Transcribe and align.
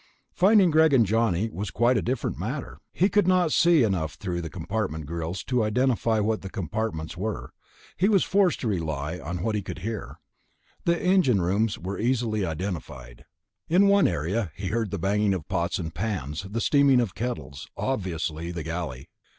Finding 0.33 0.71
Greg 0.71 0.93
and 0.93 1.05
Johnny 1.05 1.47
was 1.51 1.69
quite 1.69 1.95
a 1.95 2.01
different 2.01 2.39
matter. 2.39 2.79
He 2.91 3.07
could 3.07 3.27
not 3.27 3.51
see 3.51 3.83
enough 3.83 4.15
through 4.15 4.41
the 4.41 4.49
compartment 4.49 5.05
grills 5.05 5.43
to 5.43 5.61
identify 5.63 6.15
just 6.15 6.25
what 6.25 6.41
the 6.41 6.49
compartments 6.49 7.15
were; 7.15 7.53
he 7.97 8.09
was 8.09 8.23
forced 8.23 8.61
to 8.61 8.67
rely 8.67 9.19
on 9.19 9.43
what 9.43 9.53
he 9.53 9.61
could 9.61 9.77
hear. 9.85 10.19
The 10.85 10.99
engine 10.99 11.39
rooms 11.39 11.77
were 11.77 11.99
easily 11.99 12.43
identified. 12.43 13.25
In 13.69 13.85
one 13.87 14.07
area 14.07 14.51
he 14.55 14.69
heard 14.69 14.89
the 14.89 14.97
banging 14.97 15.35
of 15.35 15.47
pots 15.47 15.77
and 15.77 15.93
pans, 15.93 16.47
the 16.49 16.61
steaming 16.61 16.99
of 16.99 17.13
kettles... 17.13 17.67
obviously 17.77 18.49
the 18.49 18.63
galley. 18.63 19.07